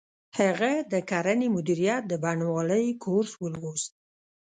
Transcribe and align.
هغه 0.39 0.71
د 0.91 0.93
کرنې 1.09 1.47
مدیریت 1.55 2.03
د 2.07 2.13
بڼوالۍ 2.23 2.85
کورس 3.03 3.31
ولوست 3.43 3.91